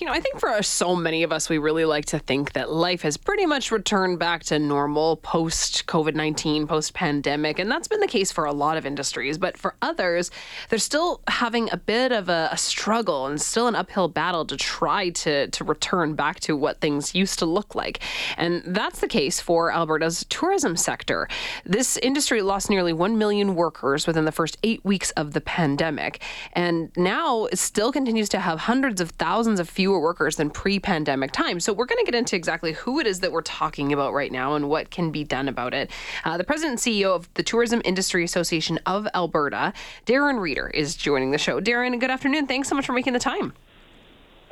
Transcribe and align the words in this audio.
You 0.00 0.08
know, 0.08 0.12
I 0.12 0.18
think 0.18 0.40
for 0.40 0.60
so 0.64 0.96
many 0.96 1.22
of 1.22 1.30
us, 1.30 1.48
we 1.48 1.58
really 1.58 1.84
like 1.84 2.06
to 2.06 2.18
think 2.18 2.54
that 2.54 2.68
life 2.68 3.02
has 3.02 3.16
pretty 3.16 3.46
much 3.46 3.70
returned 3.70 4.18
back 4.18 4.42
to 4.44 4.58
normal 4.58 5.18
post 5.18 5.86
COVID 5.86 6.16
19, 6.16 6.66
post 6.66 6.94
pandemic. 6.94 7.60
And 7.60 7.70
that's 7.70 7.86
been 7.86 8.00
the 8.00 8.08
case 8.08 8.32
for 8.32 8.44
a 8.44 8.52
lot 8.52 8.76
of 8.76 8.86
industries. 8.86 9.38
But 9.38 9.56
for 9.56 9.76
others, 9.82 10.32
they're 10.68 10.80
still 10.80 11.20
having 11.28 11.70
a 11.70 11.76
bit 11.76 12.10
of 12.10 12.28
a, 12.28 12.48
a, 12.50 12.56
struggle 12.56 13.28
and 13.28 13.40
still 13.40 13.68
an 13.68 13.76
uphill 13.76 14.08
battle 14.08 14.44
to 14.46 14.56
try 14.56 15.10
to, 15.10 15.46
to 15.46 15.62
return 15.62 16.16
back 16.16 16.40
to 16.40 16.56
what 16.56 16.80
things 16.80 17.14
used 17.14 17.38
to 17.38 17.46
look 17.46 17.76
like. 17.76 18.00
And 18.36 18.64
that's 18.66 18.98
the 18.98 19.06
case 19.06 19.38
for 19.38 19.70
Alberta's 19.70 20.26
tourism 20.28 20.76
sector. 20.76 21.28
This 21.64 21.98
industry 21.98 22.42
lost 22.42 22.68
nearly 22.68 22.92
1 22.92 23.16
million 23.16 23.54
workers 23.54 24.08
within 24.08 24.24
the 24.24 24.32
first 24.32 24.58
eight 24.64 24.84
weeks 24.84 25.12
of 25.12 25.34
the 25.34 25.40
pandemic. 25.40 26.20
And 26.52 26.90
now 26.96 27.44
it 27.44 27.60
still 27.60 27.92
continues 27.92 28.28
to 28.30 28.40
have 28.40 28.58
hundreds 28.58 29.00
of 29.00 29.10
thousands 29.10 29.60
of 29.60 29.70
fewer 29.84 30.00
workers 30.00 30.36
than 30.36 30.48
pre 30.48 30.78
pandemic 30.78 31.30
times. 31.30 31.62
So 31.62 31.70
we're 31.74 31.84
going 31.84 32.02
to 32.02 32.10
get 32.10 32.14
into 32.14 32.36
exactly 32.36 32.72
who 32.72 33.00
it 33.00 33.06
is 33.06 33.20
that 33.20 33.32
we're 33.32 33.42
talking 33.42 33.92
about 33.92 34.14
right 34.14 34.32
now 34.32 34.54
and 34.54 34.70
what 34.70 34.90
can 34.90 35.10
be 35.10 35.24
done 35.24 35.46
about 35.46 35.74
it. 35.74 35.90
Uh, 36.24 36.38
the 36.38 36.44
president 36.44 36.82
and 36.86 36.94
CEO 36.94 37.14
of 37.14 37.28
the 37.34 37.42
Tourism 37.42 37.82
Industry 37.84 38.24
Association 38.24 38.78
of 38.86 39.06
Alberta, 39.12 39.74
Darren 40.06 40.40
Reeder, 40.40 40.68
is 40.68 40.96
joining 40.96 41.32
the 41.32 41.38
show. 41.38 41.60
Darren, 41.60 42.00
good 42.00 42.10
afternoon. 42.10 42.46
Thanks 42.46 42.66
so 42.66 42.74
much 42.74 42.86
for 42.86 42.94
making 42.94 43.12
the 43.12 43.18
time. 43.18 43.52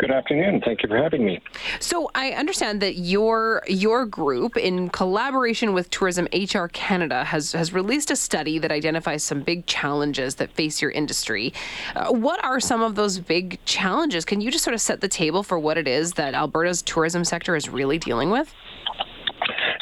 Good 0.03 0.11
afternoon. 0.11 0.61
Thank 0.65 0.83
you 0.83 0.89
for 0.89 0.97
having 0.97 1.25
me. 1.25 1.41
So 1.79 2.11
I 2.17 2.33
understand 2.33 2.83
that 2.83 2.97
your 2.97 3.63
your 3.69 4.05
group, 4.05 4.57
in 4.57 4.89
collaboration 4.89 5.75
with 5.75 5.91
Tourism 5.91 6.27
HR 6.33 6.67
Canada, 6.67 7.23
has 7.23 7.53
has 7.53 7.73
released 7.73 8.11
a 8.11 8.17
study 8.17 8.59
that 8.59 8.73
identifies 8.73 9.23
some 9.23 9.43
big 9.43 9.65
challenges 9.67 10.35
that 10.35 10.51
face 10.51 10.83
your 10.83 10.91
industry. 10.91 11.55
Uh, 11.95 12.11
what 12.11 12.45
are 12.45 12.59
some 12.59 12.83
of 12.83 12.97
those 12.97 13.21
big 13.21 13.65
challenges? 13.65 14.25
Can 14.25 14.41
you 14.41 14.51
just 14.51 14.65
sort 14.65 14.75
of 14.75 14.81
set 14.81 15.01
the 15.01 15.07
table 15.07 15.45
for 15.45 15.57
what 15.57 15.79
it 15.79 15.87
is 15.87 16.15
that 16.15 16.35
Alberta's 16.35 16.83
tourism 16.83 17.25
sector 17.25 17.55
is 17.55 17.69
really 17.69 17.99
dealing 17.99 18.31
with? 18.31 18.53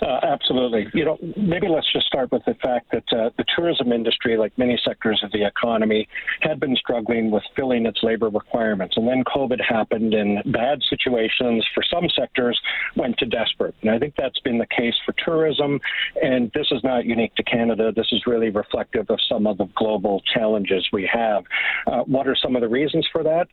Uh, 0.03 0.19
absolutely. 0.23 0.87
You 0.95 1.05
know, 1.05 1.19
maybe 1.37 1.69
let's 1.69 1.91
just 1.93 2.06
start 2.06 2.33
with 2.33 2.43
the 2.47 2.55
fact 2.55 2.91
that 2.93 3.05
uh, 3.12 3.31
the 3.37 3.45
tourism 3.55 3.93
industry, 3.93 4.37
like 4.39 4.56
many 4.56 4.81
sectors 4.83 5.20
of 5.23 5.31
the 5.33 5.47
economy, 5.47 6.09
had 6.41 6.59
been 6.59 6.75
struggling 6.77 7.31
with 7.31 7.43
filling 7.55 7.84
its 7.84 8.03
labor 8.03 8.31
requirements. 8.31 8.97
And 8.97 9.06
then 9.06 9.25
COVID 9.25 9.61
happened, 9.61 10.15
and 10.15 10.41
bad 10.53 10.81
situations 10.89 11.67
for 11.75 11.83
some 11.83 12.09
sectors 12.19 12.59
went 12.97 13.19
to 13.19 13.27
desperate. 13.27 13.75
And 13.83 13.91
I 13.91 13.98
think 13.98 14.15
that's 14.17 14.41
been 14.41 14.59
the 14.59 14.67
case 14.67 14.95
for 15.05 15.15
tourism. 15.25 15.81
And 16.23 16.51
this 16.55 16.69
is 16.71 16.83
not 16.83 17.05
unique 17.05 17.34
to 17.34 17.43
Canada. 17.43 17.93
This 17.95 18.09
is 18.12 18.23
really 18.27 18.48
reflective 18.48 19.11
of 19.11 19.19
some 19.28 19.47
of 19.47 19.59
the 19.59 19.69
global 19.77 20.23
challenges 20.33 20.89
we 20.93 21.09
have. 21.12 21.45
Uh, 21.87 22.05
what 22.05 22.27
are 22.27 22.37
some 22.37 22.56
of 22.56 22.62
the 22.62 22.69
reasons 22.69 23.06
for 23.12 23.23
that? 23.23 23.48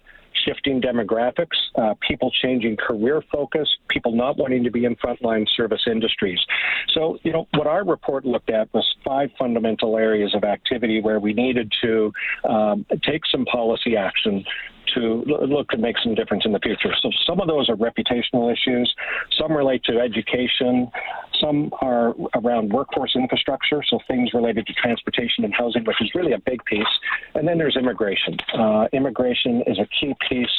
Shifting 0.45 0.81
demographics, 0.81 1.55
uh, 1.75 1.93
people 2.07 2.31
changing 2.31 2.77
career 2.77 3.23
focus, 3.31 3.67
people 3.89 4.11
not 4.11 4.37
wanting 4.37 4.63
to 4.63 4.71
be 4.71 4.85
in 4.85 4.95
frontline 4.97 5.47
service 5.55 5.81
industries. 5.87 6.39
So, 6.93 7.17
you 7.23 7.31
know, 7.31 7.47
what 7.53 7.67
our 7.67 7.83
report 7.83 8.25
looked 8.25 8.49
at 8.49 8.73
was 8.73 8.85
five 9.05 9.29
fundamental 9.37 9.97
areas 9.97 10.33
of 10.35 10.43
activity 10.43 11.01
where 11.01 11.19
we 11.19 11.33
needed 11.33 11.71
to 11.81 12.13
um, 12.43 12.85
take 13.03 13.21
some 13.31 13.45
policy 13.45 13.95
action 13.95 14.43
to 14.95 15.23
look 15.25 15.69
to 15.69 15.77
make 15.77 15.97
some 16.03 16.15
difference 16.15 16.45
in 16.45 16.51
the 16.51 16.59
future. 16.59 16.93
So 17.01 17.11
some 17.25 17.39
of 17.39 17.47
those 17.47 17.69
are 17.69 17.75
reputational 17.75 18.51
issues, 18.51 18.93
some 19.37 19.51
relate 19.51 19.83
to 19.85 19.99
education, 19.99 20.91
some 21.39 21.71
are 21.81 22.15
around 22.35 22.71
workforce 22.71 23.15
infrastructure, 23.15 23.83
so 23.87 23.99
things 24.07 24.33
related 24.33 24.65
to 24.67 24.73
transportation 24.73 25.43
and 25.43 25.53
housing, 25.53 25.83
which 25.83 26.01
is 26.01 26.09
really 26.15 26.33
a 26.33 26.39
big 26.39 26.63
piece. 26.65 26.85
And 27.35 27.47
then 27.47 27.57
there's 27.57 27.75
immigration. 27.75 28.37
Uh, 28.57 28.87
immigration 28.93 29.61
is 29.67 29.77
a 29.79 29.87
key 29.99 30.15
piece 30.27 30.49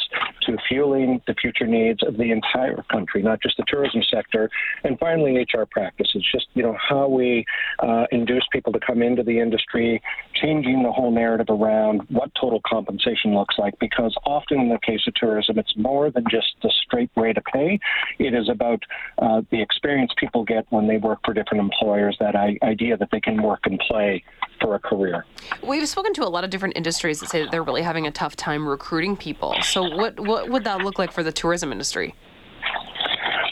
to 0.43 0.57
fueling 0.67 1.21
the 1.27 1.33
future 1.33 1.67
needs 1.67 2.01
of 2.03 2.17
the 2.17 2.31
entire 2.31 2.83
country, 2.91 3.21
not 3.21 3.41
just 3.41 3.57
the 3.57 3.63
tourism 3.67 4.01
sector. 4.09 4.49
And 4.83 4.97
finally, 4.99 5.45
HR 5.53 5.63
practices, 5.69 6.25
just 6.31 6.47
you 6.53 6.63
know 6.63 6.77
how 6.79 7.07
we 7.07 7.45
uh, 7.79 8.05
induce 8.11 8.47
people 8.51 8.73
to 8.73 8.79
come 8.79 9.01
into 9.01 9.23
the 9.23 9.39
industry, 9.39 10.01
changing 10.41 10.83
the 10.83 10.91
whole 10.91 11.11
narrative 11.11 11.47
around 11.49 12.01
what 12.09 12.31
total 12.39 12.61
compensation 12.65 13.33
looks 13.33 13.55
like, 13.57 13.77
because 13.79 14.15
often 14.29 14.59
in 14.59 14.69
the 14.69 14.79
case 14.79 15.01
of 15.07 15.13
tourism, 15.15 15.57
it's 15.57 15.75
more 15.75 16.11
than 16.11 16.23
just 16.29 16.55
the 16.61 16.71
straight 16.83 17.09
rate 17.15 17.37
of 17.37 17.43
pay. 17.45 17.79
It 18.19 18.33
is 18.33 18.47
about 18.47 18.83
uh, 19.17 19.41
the 19.49 19.61
experience 19.61 20.11
people 20.17 20.43
get 20.43 20.65
when 20.69 20.87
they 20.87 20.97
work 20.97 21.19
for 21.25 21.33
different 21.33 21.61
employers, 21.63 22.15
that 22.19 22.35
idea 22.35 22.95
that 22.97 23.09
they 23.11 23.19
can 23.19 23.41
work 23.41 23.61
and 23.63 23.79
play 23.79 24.23
for 24.61 24.75
a 24.75 24.79
career. 24.79 25.25
We've 25.63 25.87
spoken 25.87 26.13
to 26.13 26.23
a 26.23 26.29
lot 26.29 26.43
of 26.43 26.49
different 26.49 26.77
industries 26.77 27.19
that 27.21 27.29
say 27.29 27.41
that 27.41 27.51
they're 27.51 27.63
really 27.63 27.81
having 27.81 28.05
a 28.07 28.11
tough 28.11 28.35
time 28.35 28.67
recruiting 28.67 29.17
people. 29.17 29.55
So, 29.63 29.95
what, 29.95 30.19
what 30.19 30.49
would 30.49 30.63
that 30.65 30.79
look 30.79 30.99
like 30.99 31.11
for 31.11 31.23
the 31.23 31.31
tourism 31.31 31.71
industry? 31.71 32.13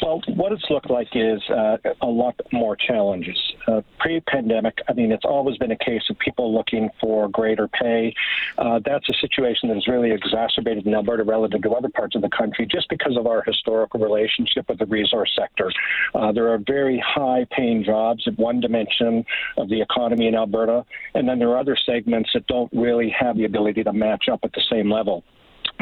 Well, 0.08 0.22
what 0.36 0.54
it's 0.54 0.64
looked 0.70 0.90
like 0.90 1.10
is 1.16 1.42
uh, 1.50 1.76
a 2.02 2.08
lot 2.08 2.40
more 2.54 2.78
challenges. 2.78 3.38
Uh, 3.68 3.82
Pre 4.00 4.22
pandemic, 4.22 4.78
I 4.88 4.94
mean, 4.94 5.12
it's 5.12 5.26
always 5.26 5.58
been 5.58 5.72
a 5.72 5.78
case 5.78 6.04
of 6.10 6.18
people 6.18 6.56
looking 6.56 6.90
for 7.02 7.28
greater 7.28 7.68
pay. 7.68 8.14
Uh, 8.58 8.80
that's 8.86 9.04
a 9.10 9.14
situation 9.20 9.68
that 9.68 9.76
is 9.76 9.86
really 9.86 10.12
exacerbated 10.12 10.88
in 10.88 10.94
Alberta 10.94 11.26
relative 11.26 11.62
to 11.64 11.72
other 11.72 11.90
parts 11.90 12.16
of 12.16 12.22
the 12.22 12.30
country 12.30 12.66
just 12.66 12.88
because 12.88 13.18
of 13.18 13.28
our 13.28 13.44
historical 13.44 14.00
relationship 14.00 14.70
with 14.70 14.80
the 14.80 14.86
resource 14.86 15.34
sector. 15.38 15.70
Uh, 16.16 16.32
there 16.32 16.54
are 16.54 16.60
very 16.66 17.04
high 17.06 17.46
paying 17.52 17.84
jobs 17.84 18.26
at 18.28 18.40
one 18.40 18.62
dimension 18.62 19.26
of 19.58 19.68
the 19.68 19.82
economy 19.82 20.28
in 20.28 20.36
Alberta, 20.36 20.86
and 21.16 21.28
then 21.28 21.38
there 21.38 21.50
are 21.50 21.58
other 21.58 21.76
segments 21.86 22.30
that 22.34 22.48
don't 22.48 22.72
really 22.72 23.10
have 23.10 23.36
the 23.36 23.44
ability 23.44 23.84
to 23.84 23.92
match 23.92 24.30
up 24.32 24.40
at 24.44 24.54
the 24.54 24.64
same 24.72 24.90
level 24.90 25.26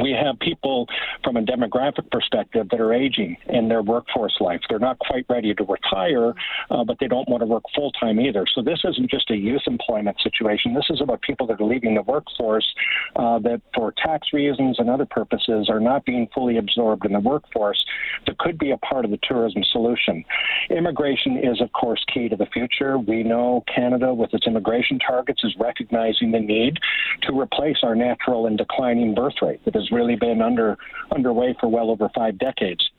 we 0.02 0.12
have 0.12 0.40
people 0.40 0.88
from 1.24 1.38
a 1.38 1.42
demographic 1.42 2.10
perspective 2.12 2.68
that 2.70 2.80
are 2.80 2.94
aging 2.94 3.38
in 3.48 3.70
their 3.70 3.82
workforce 3.82 4.36
life. 4.40 4.62
They're 4.70 4.80
not 4.80 5.00
quite 5.00 5.26
ready 5.30 5.54
to 5.54 5.64
retire, 5.64 6.34
uh, 6.70 6.84
but 6.84 6.98
they 7.00 7.08
don't 7.08 7.28
want 7.30 7.42
to 7.42 7.48
work 7.48 7.64
full 7.74 7.92
time 7.92 8.20
either. 8.20 8.46
So 8.54 8.62
this 8.62 8.82
isn't 8.84 9.10
just 9.10 9.30
a 9.32 9.36
youth 9.36 9.64
employment 9.68 10.18
situation. 10.22 10.74
This 10.74 10.88
is 10.90 11.02
about 11.02 11.22
people 11.22 11.48
that 11.48 11.62
are 11.62 11.66
leaving 11.66 11.96
the 11.96 12.02
workforce 12.02 12.74
uh, 13.16 13.40
that, 13.40 13.62
for 13.74 13.94
tax 13.98 14.28
reasons 14.34 14.80
and 14.80 14.90
other 14.90 15.06
purposes, 15.06 15.70
are 15.70 15.80
not 15.80 16.06
being 16.06 16.28
fully 16.34 16.58
absorbed 16.58 17.06
in 17.06 17.14
the 17.14 17.20
workforce. 17.20 17.84
That 18.26 18.38
could 18.38 18.58
be 18.58 18.72
a 18.72 18.78
part 18.78 19.06
of 19.06 19.12
the 19.12 19.20
tourism 19.24 19.64
solution. 19.72 20.26
Immigration 20.70 21.38
is, 21.38 21.62
of 21.62 21.72
course, 21.72 22.04
key 22.14 22.30
to 22.30 22.36
the 22.36 22.48
future. 22.48 22.98
We 22.98 23.24
know 23.24 23.64
Canada, 23.74 24.14
with 24.14 24.34
its 24.34 24.48
immigration 24.48 25.00
targets, 25.00 25.44
is 25.44 25.56
recognizing 25.60 26.32
the 26.32 26.40
need 26.40 26.80
to 27.24 27.40
replace 27.40 27.78
our 27.84 27.96
natural 27.96 28.48
and 28.48 28.58
declining 28.58 29.16
birth 29.16 29.36
rate 29.42 29.64
that 29.66 29.76
is 29.76 29.85
has 29.86 29.92
really 29.96 30.16
been 30.16 30.42
under 30.42 30.78
underway 31.14 31.56
for 31.60 31.68
well 31.68 31.90
over 31.90 32.10
five 32.16 32.38
decades. 32.38 32.90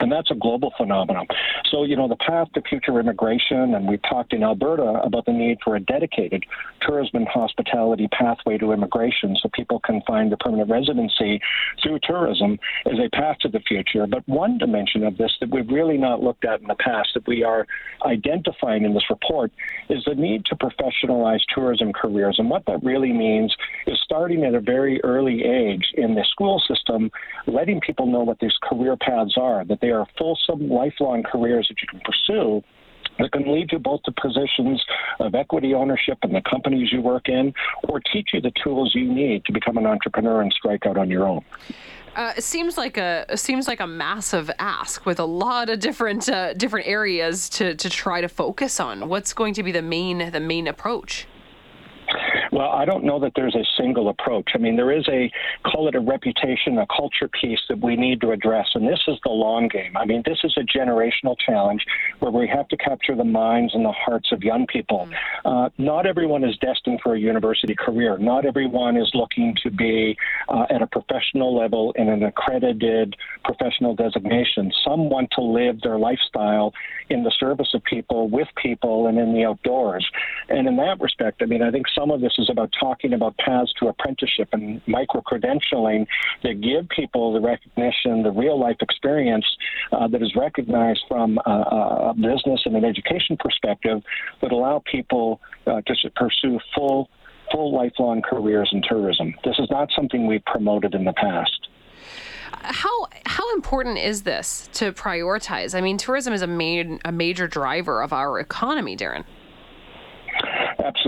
And 0.00 0.12
that's 0.12 0.30
a 0.30 0.34
global 0.34 0.72
phenomenon. 0.76 1.26
So, 1.70 1.84
you 1.84 1.96
know, 1.96 2.08
the 2.08 2.16
path 2.16 2.48
to 2.54 2.62
future 2.62 2.98
immigration, 3.00 3.74
and 3.74 3.88
we've 3.88 4.02
talked 4.02 4.32
in 4.32 4.42
Alberta 4.42 5.00
about 5.04 5.26
the 5.26 5.32
need 5.32 5.58
for 5.62 5.76
a 5.76 5.80
dedicated 5.80 6.44
tourism 6.82 7.16
and 7.16 7.28
hospitality 7.28 8.08
pathway 8.08 8.58
to 8.58 8.72
immigration 8.72 9.36
so 9.42 9.48
people 9.54 9.80
can 9.80 10.00
find 10.06 10.32
a 10.32 10.36
permanent 10.36 10.70
residency 10.70 11.40
through 11.82 11.98
tourism 12.02 12.58
is 12.86 12.98
a 12.98 13.08
path 13.10 13.38
to 13.40 13.48
the 13.48 13.60
future. 13.60 14.06
But 14.06 14.26
one 14.28 14.58
dimension 14.58 15.04
of 15.04 15.16
this 15.16 15.32
that 15.40 15.50
we've 15.50 15.68
really 15.68 15.98
not 15.98 16.22
looked 16.22 16.44
at 16.44 16.60
in 16.60 16.68
the 16.68 16.76
past 16.76 17.10
that 17.14 17.26
we 17.26 17.42
are 17.42 17.66
identifying 18.04 18.84
in 18.84 18.94
this 18.94 19.10
report 19.10 19.52
is 19.88 20.04
the 20.04 20.14
need 20.14 20.44
to 20.46 20.56
professionalize 20.56 21.40
tourism 21.54 21.92
careers. 21.92 22.36
And 22.38 22.48
what 22.48 22.64
that 22.66 22.82
really 22.82 23.12
means 23.12 23.54
is 23.86 23.98
starting 24.02 24.44
at 24.44 24.54
a 24.54 24.60
very 24.60 25.02
early 25.02 25.44
age 25.44 25.92
in 25.94 26.14
the 26.14 26.24
school 26.30 26.62
system, 26.68 27.10
letting 27.46 27.80
people 27.80 28.06
know 28.06 28.20
what 28.20 28.38
these 28.38 28.56
career 28.62 28.96
paths 28.96 29.34
are, 29.36 29.64
that 29.64 29.80
they 29.80 29.87
they 29.88 29.94
are 29.94 30.06
fulsome, 30.18 30.68
lifelong 30.68 31.22
careers 31.22 31.66
that 31.68 31.80
you 31.80 31.88
can 31.88 32.00
pursue 32.04 32.62
that 33.18 33.32
can 33.32 33.52
lead 33.52 33.72
you 33.72 33.78
both 33.78 34.00
to 34.04 34.12
positions 34.12 34.84
of 35.18 35.34
equity 35.34 35.74
ownership 35.74 36.18
in 36.22 36.32
the 36.32 36.42
companies 36.42 36.92
you 36.92 37.00
work 37.00 37.28
in 37.28 37.52
or 37.88 38.00
teach 38.12 38.30
you 38.32 38.40
the 38.40 38.52
tools 38.62 38.94
you 38.94 39.12
need 39.12 39.44
to 39.44 39.52
become 39.52 39.76
an 39.76 39.86
entrepreneur 39.86 40.40
and 40.42 40.52
strike 40.52 40.86
out 40.86 40.96
on 40.96 41.10
your 41.10 41.26
own. 41.26 41.44
Uh, 42.14 42.32
it 42.36 42.44
seems 42.44 42.76
like 42.76 42.96
a 42.96 43.24
seems 43.36 43.66
like 43.66 43.80
a 43.80 43.86
massive 43.86 44.50
ask 44.58 45.06
with 45.06 45.18
a 45.18 45.24
lot 45.24 45.68
of 45.70 45.80
different 45.80 46.28
uh, 46.28 46.52
different 46.54 46.86
areas 46.86 47.48
to, 47.48 47.74
to 47.74 47.88
try 47.88 48.20
to 48.20 48.28
focus 48.28 48.78
on. 48.78 49.08
What's 49.08 49.32
going 49.32 49.54
to 49.54 49.62
be 49.62 49.72
the 49.72 49.82
main 49.82 50.30
the 50.30 50.40
main 50.40 50.68
approach? 50.68 51.26
Well, 52.52 52.70
I 52.70 52.84
don't 52.84 53.04
know 53.04 53.20
that 53.20 53.32
there's 53.36 53.54
a 53.54 53.64
single 53.76 54.08
approach. 54.08 54.50
I 54.54 54.58
mean, 54.58 54.76
there 54.76 54.92
is 54.92 55.06
a, 55.08 55.30
call 55.64 55.88
it 55.88 55.94
a 55.94 56.00
reputation, 56.00 56.78
a 56.78 56.86
culture 56.86 57.28
piece 57.28 57.60
that 57.68 57.80
we 57.80 57.96
need 57.96 58.20
to 58.22 58.30
address, 58.30 58.68
and 58.74 58.86
this 58.86 59.00
is 59.06 59.16
the 59.24 59.30
long 59.30 59.68
game. 59.68 59.96
I 59.96 60.04
mean, 60.04 60.22
this 60.24 60.38
is 60.44 60.54
a 60.56 60.62
generational 60.62 61.36
challenge 61.38 61.84
where 62.20 62.30
we 62.30 62.48
have 62.48 62.68
to 62.68 62.76
capture 62.76 63.14
the 63.14 63.24
minds 63.24 63.74
and 63.74 63.84
the 63.84 63.92
hearts 63.92 64.32
of 64.32 64.42
young 64.42 64.66
people. 64.66 65.08
Mm. 65.44 65.66
Uh, 65.66 65.70
not 65.78 66.06
everyone 66.06 66.44
is 66.44 66.56
destined 66.58 67.00
for 67.02 67.14
a 67.14 67.18
university 67.18 67.74
career. 67.74 68.18
Not 68.18 68.46
everyone 68.46 68.96
is 68.96 69.10
looking 69.14 69.54
to 69.62 69.70
be 69.70 70.16
uh, 70.48 70.66
at 70.70 70.82
a 70.82 70.86
professional 70.86 71.56
level 71.56 71.92
in 71.96 72.08
an 72.08 72.22
accredited 72.22 73.16
professional 73.44 73.94
designation. 73.94 74.72
Some 74.84 75.10
want 75.10 75.30
to 75.32 75.42
live 75.42 75.80
their 75.82 75.98
lifestyle 75.98 76.72
in 77.10 77.22
the 77.24 77.32
service 77.38 77.68
of 77.74 77.82
people, 77.84 78.28
with 78.28 78.48
people, 78.62 79.06
and 79.06 79.18
in 79.18 79.34
the 79.34 79.44
outdoors. 79.44 80.06
And 80.48 80.66
in 80.68 80.76
that 80.76 81.00
respect, 81.00 81.42
I 81.42 81.46
mean, 81.46 81.62
I 81.62 81.70
think 81.70 81.86
some 81.94 82.10
of 82.10 82.20
this 82.20 82.37
is 82.38 82.48
about 82.50 82.72
talking 82.78 83.12
about 83.12 83.36
paths 83.38 83.72
to 83.80 83.88
apprenticeship 83.88 84.48
and 84.52 84.80
micro 84.86 85.20
credentialing 85.20 86.06
that 86.42 86.60
give 86.60 86.88
people 86.88 87.32
the 87.32 87.40
recognition, 87.40 88.22
the 88.22 88.30
real 88.30 88.58
life 88.58 88.76
experience 88.80 89.46
uh, 89.92 90.08
that 90.08 90.22
is 90.22 90.34
recognized 90.36 91.00
from 91.08 91.38
a, 91.46 91.50
a, 91.50 92.14
business 92.14 92.60
and 92.64 92.76
an 92.76 92.84
education 92.84 93.36
perspective 93.38 94.02
that 94.40 94.52
allow 94.52 94.82
people 94.90 95.40
uh, 95.66 95.80
to 95.82 96.10
pursue 96.16 96.58
full 96.74 97.08
full 97.52 97.74
lifelong 97.74 98.20
careers 98.20 98.68
in 98.72 98.82
tourism. 98.82 99.34
This 99.42 99.58
is 99.58 99.70
not 99.70 99.88
something 99.96 100.26
we've 100.26 100.44
promoted 100.44 100.94
in 100.94 101.04
the 101.04 101.14
past. 101.14 101.68
How 102.52 103.06
how 103.24 103.54
important 103.54 103.98
is 103.98 104.22
this 104.22 104.68
to 104.74 104.92
prioritize? 104.92 105.74
I 105.74 105.80
mean, 105.80 105.96
tourism 105.96 106.32
is 106.32 106.42
a 106.42 106.46
main 106.46 107.00
a 107.04 107.12
major 107.12 107.46
driver 107.46 108.02
of 108.02 108.12
our 108.12 108.38
economy, 108.40 108.96
Darren. 108.96 109.24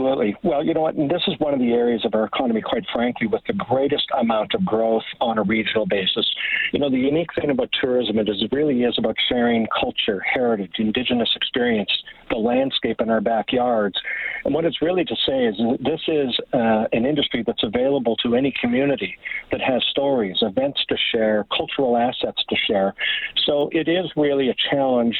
Absolutely. 0.01 0.35
Well, 0.43 0.65
you 0.65 0.73
know 0.73 0.81
what? 0.81 0.95
And 0.95 1.11
this 1.11 1.23
is 1.29 1.35
one 1.39 1.53
of 1.53 1.61
the 1.61 1.73
areas 1.73 2.07
of 2.07 2.15
our 2.15 2.25
economy, 2.25 2.63
quite 2.63 2.85
frankly, 2.91 3.27
with 3.27 3.43
the 3.47 3.53
greatest 3.53 4.07
amount 4.19 4.55
of 4.55 4.65
growth 4.65 5.03
on 5.21 5.37
a 5.37 5.43
regional 5.43 5.85
basis. 5.85 6.27
You 6.73 6.79
know, 6.79 6.89
the 6.89 6.97
unique 6.97 7.29
thing 7.39 7.51
about 7.51 7.69
tourism 7.79 8.19
is 8.19 8.27
it 8.29 8.51
really 8.51 8.83
is 8.83 8.97
about 8.99 9.17
sharing 9.29 9.67
culture, 9.79 10.21
heritage, 10.21 10.73
indigenous 10.79 11.29
experience, 11.37 11.91
the 12.31 12.37
landscape 12.37 13.03
in 13.03 13.11
our 13.11 13.21
backyards. 13.21 13.97
And 14.47 14.55
what 14.55 14.65
it's 14.65 14.81
really 14.81 15.05
to 15.05 15.17
say 15.27 15.45
is 15.45 15.57
this 15.81 16.01
is 16.09 16.35
uh, 16.55 16.85
an 16.93 17.05
industry 17.05 17.45
that's 17.47 17.63
available 17.63 18.17
to 18.25 18.35
any 18.35 18.55
community 18.59 19.15
that 19.53 19.61
has 19.61 19.85
stories, 19.91 20.39
events 20.41 20.83
to 20.89 20.97
share, 21.13 21.47
cultural 21.55 21.99
assets 21.99 22.43
to 22.49 22.57
share. 22.67 22.95
So 23.45 23.69
it 23.73 23.87
is 23.87 24.07
really 24.17 24.49
a 24.49 24.55
challenge 24.71 25.17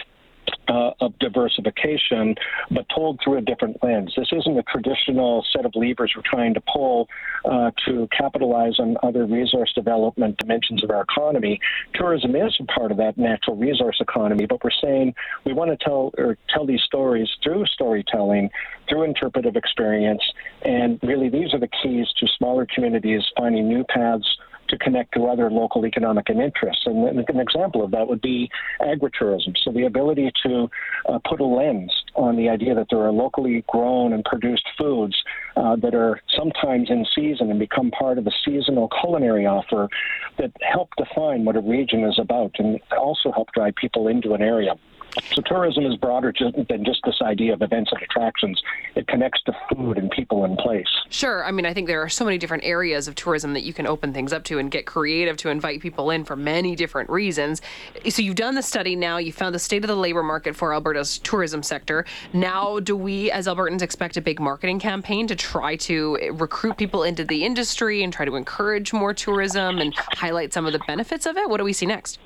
uh, 0.71 0.93
of 1.01 1.19
diversification, 1.19 2.37
but 2.71 2.87
told 2.95 3.21
through 3.23 3.39
a 3.39 3.41
different 3.41 3.77
lens. 3.83 4.13
This 4.17 4.29
isn't 4.33 4.57
a 4.57 4.63
traditional 4.63 5.45
set 5.53 5.67
of 5.67 5.73
levers 5.75 6.13
we're 6.15 6.23
trying 6.25 6.55
to 6.55 6.63
pull 6.73 7.09
uh, 7.45 7.73
to 7.87 8.09
capitalize 8.17 8.79
on 8.79 8.97
other 9.03 9.27
resource 9.27 9.73
development 9.75 10.39
dimensions 10.39 10.85
of 10.85 10.91
our 10.91 11.03
economy. 11.03 11.59
Tourism 11.95 12.37
is 12.37 12.57
a 12.61 12.65
part 12.65 12.93
of 12.93 12.99
that 12.99 13.19
natural 13.19 13.57
resource 13.57 13.97
economy, 14.01 14.47
but 14.47 14.63
we're 14.63 14.71
saying 14.83 15.13
we 15.45 15.53
want 15.53 15.71
to 15.71 15.85
tell 15.85 16.13
or 16.17 16.39
tell 16.55 16.65
these 16.65 16.83
stories 16.83 17.29
through 17.43 17.67
storytelling, 17.67 18.49
through 18.89 19.03
interpretive 19.03 19.57
experience, 19.57 20.23
and 20.63 21.01
really 21.03 21.29
these 21.29 21.53
are 21.53 21.61
the 21.61 21.71
keys 21.83 22.07
to 22.19 22.27
smaller 22.39 22.67
communities 22.73 23.23
finding 23.37 23.69
new 23.69 23.85
paths 23.85 24.39
to 24.71 24.79
connect 24.79 25.15
to 25.15 25.27
other 25.27 25.51
local 25.51 25.85
economic 25.85 26.29
and 26.29 26.41
interests. 26.41 26.85
And 26.87 27.07
an 27.29 27.41
example 27.41 27.85
of 27.85 27.91
that 27.91 28.09
would 28.09 28.21
be 28.21 28.51
agritourism. 28.81 29.57
So 29.63 29.73
the 29.73 29.85
ability 29.85 30.33
to 30.45 30.71
uh, 31.09 31.19
put 31.29 31.41
a 31.41 31.45
lens 31.45 31.93
on 32.15 32.37
the 32.37 32.49
idea 32.49 32.75
that 32.75 32.87
there 32.91 33.01
are 33.01 33.13
locally 33.13 33.65
grown 33.69 34.13
and 34.13 34.25
produced 34.25 34.67
foods 34.79 35.17
uh, 35.57 35.77
that 35.77 35.95
are 35.95 36.21
sometimes 36.37 36.91
in 36.91 37.05
season 37.15 37.51
and 37.51 37.59
become 37.59 37.91
part 37.91 38.19
of 38.19 38.25
the 38.25 38.33
seasonal 38.45 38.89
culinary 39.01 39.47
offer 39.47 39.89
that 40.39 40.53
help 40.61 40.89
define 40.97 41.45
what 41.45 41.57
a 41.57 41.61
region 41.61 42.05
is 42.05 42.19
about 42.19 42.53
and 42.59 42.81
also 42.99 43.31
help 43.33 43.53
drive 43.53 43.75
people 43.75 44.09
into 44.09 44.35
an 44.35 44.43
area. 44.43 44.75
So 45.35 45.43
tourism 45.43 45.87
is 45.87 45.97
broader 45.97 46.33
than 46.69 46.85
just 46.85 47.01
this 47.05 47.21
idea 47.23 47.53
of 47.53 47.63
events 47.63 47.91
and 47.93 48.03
attractions. 48.03 48.61
It 48.95 49.07
connects 49.07 49.43
to 49.45 49.57
food 49.69 49.99
and 49.99 50.11
people 50.11 50.45
in 50.45 50.57
place. 50.57 50.89
Sure. 51.09 51.45
I 51.45 51.51
mean, 51.51 51.67
I 51.67 51.75
think 51.75 51.87
there 51.87 52.03
are 52.03 52.09
so 52.09 52.25
many 52.25 52.39
different 52.39 52.65
areas 52.65 53.09
of 53.09 53.15
tourism 53.15 53.55
that 53.55 53.63
you 53.63 53.73
can 53.73 53.87
open 53.87 54.13
things 54.13 54.33
up 54.33 54.45
to 54.45 54.59
and 54.59 54.71
get 54.71 54.87
creative 54.87 55.37
to 55.39 55.49
invite 55.49 55.81
people 55.81 56.11
in 56.11 56.25
for 56.25 56.37
many 56.37 56.77
different 56.77 57.11
reasons. 57.11 57.61
So 58.09 58.23
you've 58.23 58.37
done 58.37 58.55
the 58.55 58.63
study 58.63 58.97
now. 58.97 59.19
You 59.19 59.33
found 59.33 59.55
the 59.55 59.59
state 59.59 59.85
of 59.85 59.89
the 59.89 59.97
labor 59.97 60.23
market 60.23 60.55
for 60.55 60.73
Alberta's 60.73 61.19
tourism 61.19 61.63
sector. 61.63 62.05
Now, 62.33 62.81
do 62.81 62.97
we 62.97 63.31
as 63.31 63.47
Albertans 63.47 63.83
expect 63.83 64.17
a 64.17 64.21
big 64.21 64.41
marketing 64.41 64.79
campaign 64.79 65.27
to 65.27 65.37
try 65.37 65.77
to 65.77 66.17
recruit 66.33 66.77
people 66.77 67.03
into 67.03 67.25
the 67.25 67.45
industry 67.45 68.03
and 68.03 68.13
try 68.13 68.25
to 68.25 68.37
encourage 68.37 68.93
more 68.93 69.15
tourism 69.15 69.79
and 69.79 69.95
highlight 69.97 70.53
some 70.53 70.67
of 70.67 70.73
the 70.73 70.81
benefits 70.87 71.27
of 71.27 71.37
it? 71.37 71.49
What 71.49 71.59
do 71.59 71.65
we 71.65 71.73
see 71.73 71.87
next? 71.87 72.19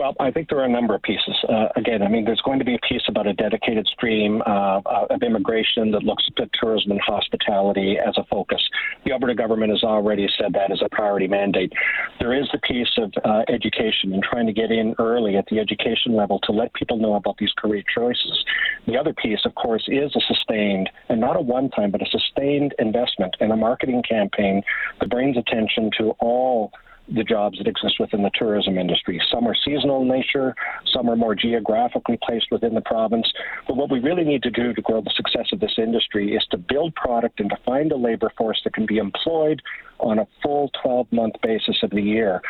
Well, 0.00 0.16
I 0.18 0.30
think 0.30 0.48
there 0.48 0.58
are 0.60 0.64
a 0.64 0.68
number 0.70 0.94
of 0.94 1.02
pieces. 1.02 1.36
Uh, 1.46 1.68
again, 1.76 2.02
I 2.02 2.08
mean, 2.08 2.24
there's 2.24 2.40
going 2.40 2.58
to 2.58 2.64
be 2.64 2.74
a 2.74 2.78
piece 2.88 3.02
about 3.06 3.26
a 3.26 3.34
dedicated 3.34 3.86
stream 3.86 4.40
uh, 4.46 4.80
of 4.86 5.22
immigration 5.22 5.90
that 5.90 6.04
looks 6.04 6.26
at 6.40 6.48
tourism 6.54 6.92
and 6.92 7.00
hospitality 7.02 7.98
as 7.98 8.16
a 8.16 8.24
focus. 8.30 8.66
The 9.04 9.12
Alberta 9.12 9.34
government 9.34 9.72
has 9.72 9.84
already 9.84 10.26
said 10.38 10.54
that 10.54 10.72
as 10.72 10.80
a 10.82 10.88
priority 10.88 11.28
mandate. 11.28 11.74
There 12.18 12.32
is 12.32 12.48
the 12.50 12.60
piece 12.60 12.88
of 12.96 13.12
uh, 13.26 13.42
education 13.50 14.14
and 14.14 14.22
trying 14.22 14.46
to 14.46 14.54
get 14.54 14.70
in 14.70 14.94
early 14.98 15.36
at 15.36 15.44
the 15.50 15.58
education 15.58 16.16
level 16.16 16.38
to 16.44 16.52
let 16.52 16.72
people 16.72 16.96
know 16.96 17.16
about 17.16 17.36
these 17.36 17.52
career 17.58 17.82
choices. 17.94 18.42
The 18.86 18.96
other 18.96 19.12
piece, 19.12 19.40
of 19.44 19.54
course, 19.54 19.84
is 19.86 20.16
a 20.16 20.20
sustained, 20.34 20.88
and 21.10 21.20
not 21.20 21.36
a 21.36 21.42
one 21.42 21.68
time, 21.68 21.90
but 21.90 22.00
a 22.00 22.06
sustained 22.06 22.74
investment 22.78 23.36
in 23.38 23.50
a 23.50 23.56
marketing 23.56 24.02
campaign 24.08 24.62
that 24.98 25.10
brings 25.10 25.36
attention 25.36 25.90
to 25.98 26.12
all 26.20 26.72
the 27.14 27.24
jobs 27.24 27.58
that 27.58 27.66
exist 27.66 27.98
within 27.98 28.22
the 28.22 28.30
tourism 28.34 28.78
industry. 28.78 29.20
Some 29.32 29.46
are 29.46 29.54
seasonal 29.64 30.02
in 30.02 30.08
nature, 30.08 30.54
some 30.92 31.08
are 31.08 31.16
more 31.16 31.34
geographically 31.34 32.18
placed 32.22 32.46
within 32.50 32.74
the 32.74 32.80
province. 32.80 33.30
But 33.66 33.76
what 33.76 33.90
we 33.90 34.00
really 34.00 34.24
need 34.24 34.42
to 34.44 34.50
do 34.50 34.72
to 34.72 34.82
grow 34.82 35.00
the 35.00 35.12
success 35.16 35.48
of 35.52 35.60
this 35.60 35.74
industry 35.78 36.34
is 36.34 36.44
to 36.50 36.58
build 36.58 36.94
product 36.94 37.40
and 37.40 37.50
to 37.50 37.56
find 37.64 37.92
a 37.92 37.96
labor 37.96 38.30
force 38.36 38.60
that 38.64 38.74
can 38.74 38.86
be 38.86 38.98
employed 38.98 39.62
on 40.00 40.18
a 40.18 40.26
full 40.42 40.70
12 40.82 41.12
month 41.12 41.34
basis 41.42 41.82
of 41.82 41.90
the 41.90 42.02
year. 42.02 42.40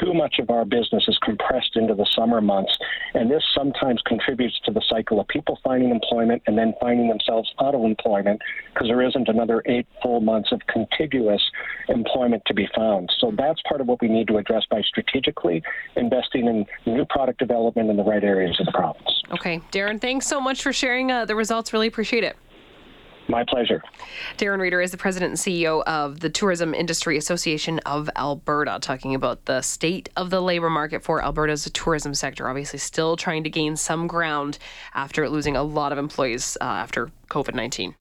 Too 0.00 0.14
much 0.14 0.38
of 0.38 0.50
our 0.50 0.64
business 0.64 1.04
is 1.08 1.18
compressed 1.22 1.76
into 1.76 1.94
the 1.94 2.06
summer 2.14 2.40
months, 2.40 2.76
and 3.14 3.30
this 3.30 3.42
sometimes 3.54 4.00
contributes 4.06 4.58
to 4.64 4.72
the 4.72 4.82
cycle 4.88 5.20
of 5.20 5.28
people 5.28 5.58
finding 5.62 5.90
employment 5.90 6.42
and 6.46 6.56
then 6.56 6.74
finding 6.80 7.08
themselves 7.08 7.52
out 7.60 7.74
of 7.74 7.82
employment 7.82 8.40
because 8.72 8.88
there 8.88 9.02
isn't 9.02 9.28
another 9.28 9.62
eight 9.66 9.86
full 10.02 10.20
months 10.20 10.52
of 10.52 10.60
contiguous 10.66 11.42
employment 11.88 12.42
to 12.46 12.54
be 12.54 12.68
found. 12.74 13.10
So 13.18 13.32
that's 13.36 13.60
part 13.68 13.80
of 13.80 13.86
what 13.86 14.00
we 14.00 14.08
need 14.08 14.28
to 14.28 14.36
address 14.38 14.64
by 14.70 14.82
strategically 14.82 15.62
investing 15.96 16.46
in 16.46 16.66
new 16.86 17.04
product 17.04 17.38
development 17.38 17.90
in 17.90 17.96
the 17.96 18.04
right 18.04 18.24
areas 18.24 18.58
of 18.60 18.66
the 18.66 18.72
province. 18.72 19.22
Okay, 19.32 19.60
Darren, 19.72 20.00
thanks 20.00 20.26
so 20.26 20.40
much 20.40 20.62
for 20.62 20.72
sharing 20.72 21.10
uh, 21.10 21.24
the 21.24 21.34
results. 21.34 21.72
Really 21.72 21.86
appreciate 21.86 22.24
it. 22.24 22.36
My 23.30 23.44
pleasure. 23.44 23.80
Darren 24.38 24.58
Reeder 24.58 24.80
is 24.80 24.90
the 24.90 24.96
president 24.96 25.30
and 25.30 25.38
CEO 25.38 25.84
of 25.84 26.18
the 26.18 26.28
Tourism 26.28 26.74
Industry 26.74 27.16
Association 27.16 27.78
of 27.86 28.10
Alberta, 28.16 28.78
talking 28.80 29.14
about 29.14 29.44
the 29.44 29.62
state 29.62 30.08
of 30.16 30.30
the 30.30 30.42
labor 30.42 30.68
market 30.68 31.04
for 31.04 31.22
Alberta's 31.22 31.70
tourism 31.72 32.12
sector. 32.12 32.48
Obviously, 32.48 32.80
still 32.80 33.16
trying 33.16 33.44
to 33.44 33.50
gain 33.50 33.76
some 33.76 34.08
ground 34.08 34.58
after 34.94 35.28
losing 35.28 35.56
a 35.56 35.62
lot 35.62 35.92
of 35.92 35.98
employees 35.98 36.58
uh, 36.60 36.64
after 36.64 37.12
COVID 37.28 37.54
19. 37.54 37.94